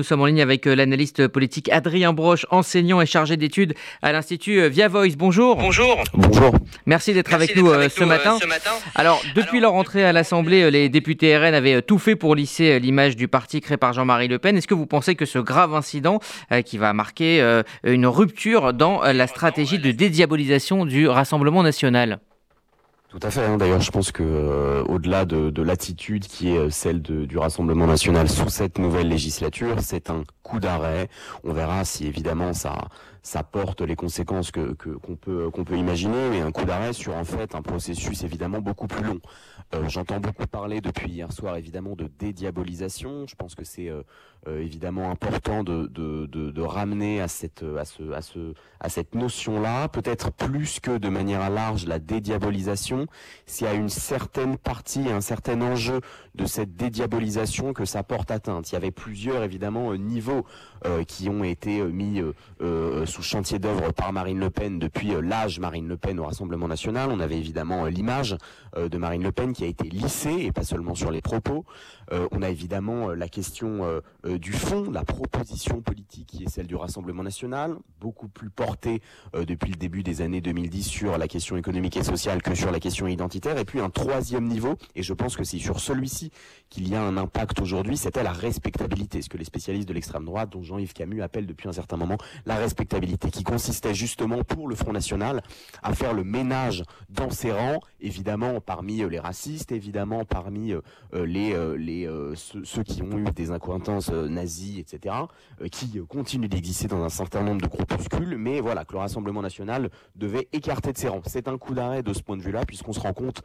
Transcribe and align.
Nous 0.00 0.04
sommes 0.04 0.20
en 0.20 0.26
ligne 0.26 0.42
avec 0.42 0.68
euh, 0.68 0.76
l'analyste 0.76 1.26
politique 1.26 1.68
Adrien 1.72 2.12
Broche, 2.12 2.46
enseignant 2.52 3.00
et 3.00 3.06
chargé 3.06 3.36
d'études 3.36 3.74
à 4.00 4.12
l'Institut 4.12 4.60
euh, 4.60 4.68
Via 4.68 4.86
Voice. 4.86 5.16
Bonjour. 5.18 5.56
Bonjour. 5.56 6.04
Bonjour. 6.14 6.54
Merci 6.86 7.14
d'être 7.14 7.34
avec, 7.34 7.56
nous, 7.56 7.68
euh, 7.68 7.88
ce, 7.88 8.04
matin. 8.04 8.38
Alors, 8.94 9.20
depuis 9.34 9.58
leur 9.58 9.74
entrée 9.74 10.04
à 10.04 10.12
l'Assemblée, 10.12 10.70
les 10.70 10.88
députés 10.88 11.36
RN 11.36 11.52
avaient 11.52 11.82
tout 11.82 11.98
fait 11.98 12.14
pour 12.14 12.36
lisser 12.36 12.78
l'image 12.78 13.16
du 13.16 13.26
parti 13.26 13.60
créé 13.60 13.76
par 13.76 13.92
Jean-Marie 13.92 14.28
Le 14.28 14.38
Pen. 14.38 14.56
Est-ce 14.56 14.68
que 14.68 14.74
vous 14.74 14.86
pensez 14.86 15.16
que 15.16 15.26
ce 15.26 15.40
grave 15.40 15.74
incident, 15.74 16.20
qui 16.64 16.78
va 16.78 16.92
marquer 16.92 17.42
une 17.82 18.06
rupture 18.06 18.74
dans 18.74 19.02
la 19.02 19.26
stratégie 19.26 19.80
de 19.80 19.90
dédiabolisation 19.90 20.84
du 20.84 21.08
Rassemblement 21.08 21.64
national? 21.64 22.20
Tout 23.08 23.18
à 23.22 23.30
fait. 23.30 23.44
Hein. 23.44 23.56
D'ailleurs, 23.56 23.80
je 23.80 23.90
pense 23.90 24.12
que 24.12 24.22
euh, 24.22 24.84
au-delà 24.84 25.24
de, 25.24 25.62
l'attitude 25.62 26.26
qui 26.26 26.50
est 26.50 26.58
euh, 26.58 26.70
celle 26.70 27.00
du 27.02 27.38
Rassemblement 27.38 27.86
national 27.86 28.28
sous 28.28 28.48
cette 28.48 28.78
nouvelle 28.78 29.08
législature, 29.08 29.76
c'est 29.80 30.10
un 30.10 30.24
coup 30.48 30.60
d'arrêt. 30.60 31.08
On 31.44 31.52
verra 31.52 31.84
si 31.84 32.06
évidemment 32.06 32.52
ça 32.52 32.88
ça 33.22 33.42
porte 33.42 33.82
les 33.82 33.96
conséquences 33.96 34.50
que 34.50 34.72
qu'on 34.72 35.16
peut 35.16 35.50
qu'on 35.50 35.64
peut 35.64 35.76
imaginer, 35.76 36.30
mais 36.30 36.40
un 36.40 36.50
coup 36.50 36.64
d'arrêt 36.64 36.92
sur 36.92 37.14
en 37.14 37.24
fait 37.24 37.54
un 37.54 37.62
processus 37.62 38.24
évidemment 38.24 38.60
beaucoup 38.60 38.86
plus 38.86 39.04
long. 39.04 39.20
Euh, 39.74 39.86
j'entends 39.88 40.20
beaucoup 40.20 40.46
parler 40.46 40.80
depuis 40.80 41.10
hier 41.10 41.30
soir 41.30 41.56
évidemment 41.56 41.94
de 41.94 42.08
dédiabolisation. 42.18 43.26
Je 43.28 43.34
pense 43.34 43.54
que 43.54 43.64
c'est 43.64 43.90
évidemment 44.46 45.10
important 45.10 45.62
de, 45.62 45.88
de, 45.88 46.26
de, 46.26 46.62
ramener 46.62 47.20
à 47.20 47.28
cette 47.28 47.62
à 47.78 47.84
ce 47.84 48.12
à 48.12 48.22
ce 48.22 48.54
à 48.80 48.88
cette 48.88 49.14
notion 49.14 49.60
là, 49.60 49.88
peut-être 49.88 50.32
plus 50.32 50.80
que 50.80 50.96
de 50.96 51.08
manière 51.10 51.50
large 51.50 51.84
la 51.86 51.98
dédiabolisation 51.98 53.06
y 53.60 53.66
a 53.66 53.74
une 53.74 53.88
certaine 53.88 54.56
partie, 54.56 55.10
un 55.10 55.20
certain 55.20 55.60
enjeu 55.60 56.00
de 56.34 56.46
cette 56.46 56.76
dédiabolisation 56.76 57.72
que 57.72 57.84
ça 57.84 58.02
porte 58.02 58.30
atteinte. 58.30 58.70
Il 58.70 58.74
y 58.74 58.76
avait 58.76 58.90
plusieurs 58.90 59.42
évidemment 59.42 59.92
euh, 59.92 59.96
euh, 60.84 61.04
qui 61.04 61.28
ont 61.28 61.44
été 61.44 61.80
euh, 61.80 61.88
mis 61.88 62.22
sous 63.06 63.22
chantier 63.22 63.58
d'œuvre 63.58 63.92
par 63.92 64.12
Marine 64.12 64.38
Le 64.38 64.50
Pen 64.50 64.78
depuis 64.78 65.12
l'âge 65.22 65.60
Marine 65.60 65.88
Le 65.88 65.96
Pen 65.96 66.18
au 66.20 66.24
Rassemblement 66.24 66.68
national. 66.68 67.10
On 67.10 67.20
avait 67.20 67.38
évidemment 67.38 67.86
l'image 67.86 68.36
de 68.76 68.98
Marine 68.98 69.22
Le 69.22 69.32
Pen 69.32 69.52
qui 69.52 69.64
a 69.64 69.66
été 69.66 69.88
lissée 69.88 70.36
et 70.40 70.52
pas 70.52 70.64
seulement 70.64 70.94
sur 70.94 71.10
les 71.10 71.22
propos. 71.22 71.64
on 72.10 72.42
a 72.42 72.48
évidemment 72.50 73.08
la 73.08 73.28
question 73.28 74.02
du 74.24 74.52
fond, 74.52 74.90
la 74.90 75.04
proposition 75.04 75.80
politique 75.80 76.26
qui 76.26 76.44
est 76.44 76.48
celle 76.48 76.66
du 76.66 76.76
Rassemblement 76.76 77.22
national, 77.22 77.76
beaucoup 78.00 78.28
plus 78.28 78.50
portée 78.50 79.00
depuis 79.34 79.70
le 79.70 79.76
début 79.76 80.02
des 80.02 80.20
années 80.20 80.40
2010 80.40 80.82
sur 80.82 81.18
la 81.18 81.28
question 81.28 81.56
économique 81.56 81.96
et 81.96 82.02
sociale 82.02 82.42
que 82.42 82.54
sur 82.54 82.70
la 82.70 82.80
question 82.80 83.06
identitaire. 83.06 83.58
Et 83.58 83.64
puis 83.64 83.80
un 83.80 83.90
troisième 83.90 84.46
niveau, 84.46 84.76
et 84.94 85.02
je 85.02 85.12
pense 85.12 85.36
que 85.36 85.44
c'est 85.44 85.58
sur 85.58 85.80
celui-ci 85.80 86.30
qu'il 86.68 86.88
y 86.88 86.94
a 86.94 87.02
un 87.02 87.16
impact 87.16 87.60
aujourd'hui, 87.60 87.96
c'était 87.96 88.22
la 88.22 88.32
respectabilité, 88.32 89.22
ce 89.22 89.28
que 89.28 89.38
les 89.38 89.44
spécialistes 89.44 89.88
de 89.88 89.94
l'extrême 89.94 90.24
droite, 90.28 90.50
dont 90.50 90.62
Jean-Yves 90.62 90.92
Camus 90.92 91.22
appelle 91.22 91.46
depuis 91.46 91.68
un 91.68 91.72
certain 91.72 91.96
moment 91.96 92.18
la 92.46 92.56
respectabilité, 92.56 93.30
qui 93.30 93.42
consistait 93.42 93.94
justement 93.94 94.44
pour 94.44 94.68
le 94.68 94.74
Front 94.74 94.92
National 94.92 95.42
à 95.82 95.94
faire 95.94 96.14
le 96.14 96.24
ménage 96.24 96.84
dans 97.08 97.30
ses 97.30 97.52
rangs, 97.52 97.80
évidemment 98.00 98.60
parmi 98.60 99.02
euh, 99.02 99.08
les 99.08 99.18
racistes, 99.18 99.72
évidemment 99.72 100.24
parmi 100.24 100.72
euh, 100.72 100.80
euh, 101.14 101.76
les, 101.76 102.08
ceux, 102.36 102.82
qui 102.82 103.02
ont 103.02 103.18
eu 103.18 103.24
des 103.34 103.50
incointances 103.50 104.10
nazies, 104.10 104.78
etc., 104.78 105.14
qui 105.70 106.00
continuent 106.08 106.48
d'exister 106.48 106.88
dans 106.88 107.02
un 107.02 107.08
certain 107.08 107.42
nombre 107.42 107.62
de 107.62 107.66
groupuscules, 107.66 108.36
mais 108.36 108.60
voilà, 108.60 108.84
que 108.84 108.92
le 108.92 108.98
Rassemblement 108.98 109.42
national 109.42 109.90
devait 110.14 110.48
écarter 110.52 110.92
de 110.92 110.98
ses 110.98 111.08
rangs. 111.08 111.22
C'est 111.26 111.48
un 111.48 111.58
coup 111.58 111.74
d'arrêt 111.74 112.02
de 112.02 112.12
ce 112.12 112.22
point 112.22 112.36
de 112.36 112.42
vue-là, 112.42 112.64
puisqu'on 112.66 112.92
se 112.92 113.00
rend 113.00 113.12
compte, 113.12 113.42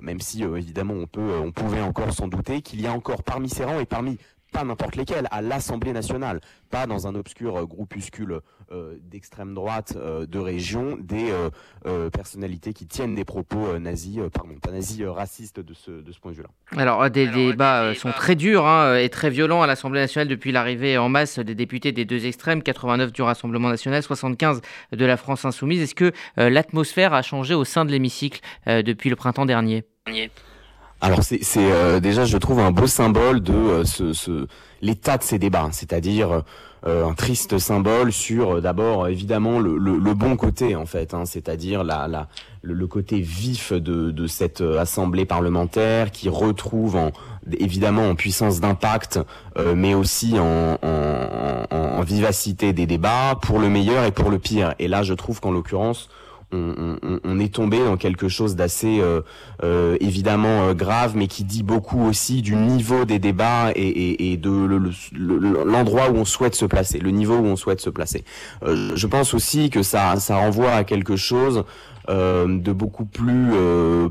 même 0.00 0.20
si 0.20 0.42
évidemment 0.42 0.94
on 0.94 1.06
peut, 1.06 1.38
on 1.42 1.52
pouvait 1.52 1.82
encore 1.82 2.12
s'en 2.12 2.28
douter, 2.28 2.62
qu'il 2.62 2.80
y 2.80 2.86
a 2.86 2.92
encore 2.92 3.22
parmi 3.22 3.48
ces 3.48 3.64
rangs 3.64 3.80
et 3.80 3.86
parmi 3.86 4.18
pas 4.50 4.64
n'importe 4.64 4.96
lesquels, 4.96 5.28
à 5.30 5.42
l'Assemblée 5.42 5.92
nationale, 5.92 6.40
pas 6.70 6.86
dans 6.86 7.06
un 7.06 7.14
obscur 7.14 7.66
groupuscule 7.66 8.40
d'extrême 9.02 9.54
droite 9.54 9.96
de 9.96 10.38
région, 10.38 10.96
des 11.00 11.32
personnalités 12.12 12.72
qui 12.72 12.86
tiennent 12.86 13.14
des 13.14 13.24
propos 13.24 13.78
nazis, 13.78 14.20
pardon, 14.32 14.54
pas 14.62 14.70
nazis, 14.70 15.02
racistes 15.02 15.60
de 15.60 15.74
ce, 15.74 15.90
de 15.90 16.12
ce 16.12 16.20
point 16.20 16.30
de 16.32 16.36
vue-là. 16.36 16.50
Alors, 16.76 17.10
des 17.10 17.26
débats 17.26 17.94
sont 17.94 18.12
très 18.12 18.36
durs 18.36 18.66
hein, 18.66 18.96
et 18.96 19.08
très 19.08 19.30
violents 19.30 19.62
à 19.62 19.66
l'Assemblée 19.66 20.00
nationale 20.00 20.28
depuis 20.28 20.52
l'arrivée 20.52 20.98
en 20.98 21.08
masse 21.08 21.38
des 21.38 21.54
députés 21.54 21.92
des 21.92 22.04
deux 22.04 22.26
extrêmes, 22.26 22.62
89 22.62 23.12
du 23.12 23.22
Rassemblement 23.22 23.68
national, 23.68 24.02
75 24.02 24.60
de 24.92 25.04
la 25.04 25.16
France 25.16 25.44
insoumise. 25.44 25.82
Est-ce 25.82 25.94
que 25.94 26.12
l'atmosphère 26.36 27.12
a 27.14 27.22
changé 27.22 27.54
au 27.54 27.64
sein 27.64 27.84
de 27.84 27.90
l'hémicycle 27.90 28.40
depuis 28.66 29.10
le 29.10 29.16
printemps 29.16 29.46
dernier? 29.46 29.84
Alors 31.00 31.22
c'est 31.22 31.40
euh, 31.56 31.98
déjà 31.98 32.24
je 32.26 32.36
trouve 32.36 32.60
un 32.60 32.72
beau 32.72 32.86
symbole 32.86 33.40
de 33.40 33.54
euh, 33.54 34.46
l'état 34.82 35.16
de 35.16 35.22
ces 35.22 35.38
débats, 35.38 35.68
c'est-à-dire 35.72 36.42
euh, 36.86 37.06
un 37.06 37.14
triste 37.14 37.58
symbole 37.58 38.12
sur 38.12 38.60
d'abord 38.60 39.08
évidemment 39.08 39.60
le, 39.60 40.14
bon 40.14 40.36
côté 40.36 40.76
en 40.76 40.84
fait, 40.84 41.14
hein, 41.14 41.24
c'est-à-dire 41.24 41.84
la, 41.84 42.06
la 42.06 42.28
le, 42.62 42.86
côté 42.86 43.20
vif 43.20 43.72
de, 43.72 44.26
cette 44.26 44.60
assemblée 44.60 45.24
parlementaire 45.24 46.10
qui 46.10 46.28
retrouve 46.28 46.96
en, 46.96 47.12
évidemment 47.58 48.08
en 48.08 48.14
puissance 48.14 48.60
d'impact, 48.60 49.20
mais 49.74 49.94
aussi 49.94 50.38
en, 50.38 50.78
en, 50.82 51.64
en 51.70 52.02
vivacité 52.02 52.74
des 52.74 52.86
débats 52.86 53.38
pour 53.40 53.58
le 53.58 53.70
meilleur 53.70 54.04
et 54.04 54.12
pour 54.12 54.30
le 54.30 54.38
pire. 54.38 54.74
Et 54.78 54.88
là 54.88 55.02
je 55.02 55.14
trouve 55.14 55.40
qu'en 55.40 55.50
l'occurrence 55.50 56.10
on, 56.52 57.38
est 57.38 57.54
tombé 57.54 57.78
dans 57.84 57.96
quelque 57.96 58.28
chose 58.28 58.56
d'assez 58.56 59.00
euh, 59.00 59.22
euh, 59.62 59.96
évidemment 60.00 60.68
euh, 60.68 60.74
grave, 60.74 61.12
mais 61.16 61.26
qui 61.26 61.44
dit 61.44 61.62
beaucoup 61.62 62.04
aussi 62.06 62.42
du 62.42 62.56
niveau 62.56 63.04
des 63.04 63.18
débats 63.18 63.72
et, 63.74 64.36
de 64.36 64.50
l'endroit 65.64 66.10
où 66.10 66.16
on 66.16 66.24
souhaite 66.24 66.54
se 66.54 66.64
placer, 66.64 66.98
le 66.98 67.10
niveau 67.10 67.36
où 67.36 67.44
on 67.44 67.56
souhaite 67.56 67.80
se 67.80 67.90
placer. 67.90 68.24
je 68.62 69.06
pense 69.06 69.34
aussi 69.34 69.70
que 69.70 69.82
ça, 69.82 70.16
ça 70.16 70.36
renvoie 70.36 70.72
à 70.72 70.84
quelque 70.84 71.16
chose 71.16 71.64
de 72.08 72.72
beaucoup 72.72 73.04
plus 73.04 73.52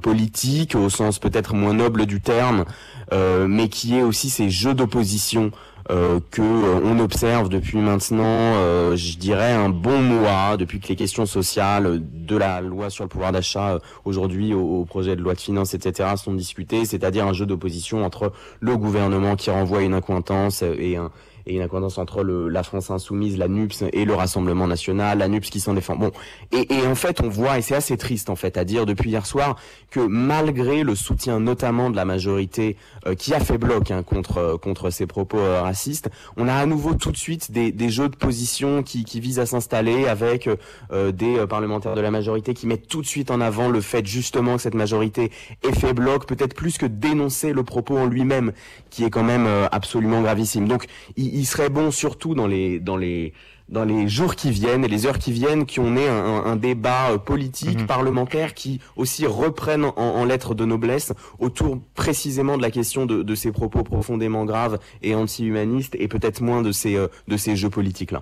politique, 0.01 0.75
au 0.75 0.89
sens 0.89 1.19
peut-être 1.19 1.53
moins 1.53 1.73
noble 1.73 2.06
du 2.06 2.21
terme, 2.21 2.66
mais 3.11 3.69
qui 3.69 3.97
est 3.97 4.03
aussi 4.03 4.29
ces 4.29 4.50
jeux 4.50 4.73
d'opposition 4.73 5.51
euh, 5.91 6.19
que 6.29 6.41
euh, 6.41 6.81
on 6.83 7.00
observe 7.00 7.50
depuis 7.50 7.79
maintenant, 7.79 8.23
euh, 8.23 8.95
je 8.95 9.17
dirais 9.17 9.53
un 9.53 9.69
bon 9.69 10.01
mois, 10.01 10.55
depuis 10.55 10.79
que 10.79 10.88
les 10.88 10.95
questions 10.95 11.25
sociales 11.25 12.00
de 12.00 12.38
la 12.38 12.61
loi 12.61 12.91
sur 12.91 13.03
le 13.03 13.09
pouvoir 13.09 13.31
d'achat 13.31 13.79
aujourd'hui 14.05 14.53
au, 14.53 14.85
projet 14.85 15.16
de 15.16 15.22
loi 15.22 15.33
de 15.33 15.39
finances, 15.39 15.73
etc., 15.73 16.09
sont 16.16 16.33
discutées, 16.33 16.85
c'est-à-dire 16.85 17.25
un 17.25 17.33
jeu 17.33 17.47
d'opposition 17.47 18.05
entre 18.05 18.31
le 18.59 18.77
gouvernement 18.77 19.35
qui 19.35 19.50
renvoie 19.50 19.81
une 19.81 19.95
incointance 19.95 20.61
et 20.61 20.95
un 20.95 21.09
et 21.49 21.55
une 21.55 21.61
accointance 21.61 21.97
entre 21.97 22.23
le, 22.23 22.47
la 22.47 22.63
France 22.63 22.91
insoumise, 22.91 23.37
la 23.37 23.47
NUPS 23.47 23.83
et 23.91 24.05
le 24.05 24.13
Rassemblement 24.13 24.67
national, 24.67 25.17
la 25.17 25.27
NUPS 25.27 25.49
qui 25.49 25.59
s'en 25.59 25.73
défend. 25.73 25.95
Bon, 25.95 26.11
et, 26.51 26.73
et, 26.73 26.87
en 26.87 26.95
fait, 26.95 27.21
on 27.21 27.27
voit, 27.27 27.57
et 27.57 27.61
c'est 27.61 27.75
assez 27.75 27.97
triste 27.97 28.29
en 28.29 28.35
fait 28.35 28.55
à 28.57 28.63
dire 28.63 28.85
depuis 28.85 29.09
hier 29.09 29.25
soir, 29.25 29.55
que 29.89 29.99
malgré 29.99 30.83
le 30.83 30.93
soutien 30.93 31.39
notamment 31.39 31.89
de 31.89 31.95
la 31.95 32.05
majorité 32.05 32.77
euh, 33.07 33.15
qui 33.15 33.33
a 33.33 33.39
fait 33.39 33.57
bloc 33.57 33.89
hein, 33.89 34.03
contre 34.03 34.38
euh, 34.38 34.57
contre 34.57 34.91
ces 34.91 35.07
propos 35.07 35.39
euh, 35.39 35.61
racistes, 35.61 36.09
on 36.38 36.47
a 36.47 36.53
à 36.53 36.65
nouveau 36.67 36.93
tout 36.93 37.11
de 37.11 37.17
suite 37.17 37.51
des, 37.51 37.71
des 37.71 37.89
jeux 37.89 38.09
de 38.09 38.15
position 38.15 38.83
qui, 38.83 39.03
qui 39.03 39.19
visent 39.19 39.39
à 39.39 39.47
s'installer 39.47 40.07
avec 40.07 40.49
des 40.91 41.45
parlementaires 41.47 41.95
de 41.95 42.01
la 42.01 42.11
majorité 42.11 42.53
qui 42.53 42.67
mettent 42.67 42.88
tout 42.88 43.01
de 43.01 43.07
suite 43.07 43.31
en 43.31 43.41
avant 43.41 43.69
le 43.69 43.81
fait 43.81 44.05
justement 44.05 44.57
que 44.57 44.61
cette 44.61 44.75
majorité 44.75 45.31
ait 45.63 45.73
fait 45.73 45.93
bloc, 45.93 46.27
peut-être 46.27 46.53
plus 46.53 46.77
que 46.77 46.85
dénoncer 46.85 47.53
le 47.53 47.63
propos 47.63 47.97
en 47.97 48.05
lui-même, 48.05 48.51
qui 48.89 49.03
est 49.03 49.09
quand 49.09 49.23
même 49.23 49.47
absolument 49.71 50.21
gravissime. 50.21 50.67
Donc, 50.67 50.85
il, 51.15 51.38
il 51.39 51.45
serait 51.45 51.69
bon 51.69 51.91
surtout 51.91 52.35
dans 52.35 52.47
les 52.47 52.79
dans 52.79 52.97
les 52.97 53.33
dans 53.69 53.85
les 53.85 54.07
jours 54.07 54.35
qui 54.35 54.51
viennent 54.51 54.83
et 54.83 54.88
les 54.88 55.05
heures 55.05 55.19
qui 55.19 55.31
viennent, 55.31 55.66
qui 55.66 55.79
on 55.79 55.95
ait 55.95 56.07
un, 56.07 56.55
débat 56.55 57.11
euh, 57.11 57.17
politique, 57.17 57.81
mhm. 57.81 57.85
parlementaire, 57.85 58.53
qui 58.53 58.79
aussi 58.95 59.25
reprenne 59.27 59.85
en, 59.95 60.25
lettres 60.25 60.55
de 60.55 60.66
noblesse 60.66 61.13
autour 61.38 61.79
précisément 61.94 62.57
de 62.57 62.63
la 62.63 62.72
question 62.72 63.05
de, 63.05 63.35
ces 63.35 63.51
propos 63.51 63.83
profondément 63.83 64.44
graves 64.44 64.79
et 65.01 65.16
anti-humanistes, 65.16 65.95
et 66.00 66.07
peut-être 66.07 66.41
moins 66.41 66.61
de 66.61 66.72
ces, 66.72 66.95
euh, 66.95 67.07
de 67.27 67.38
ces 67.38 67.56
jeux 67.56 67.69
politiques-là. 67.69 68.18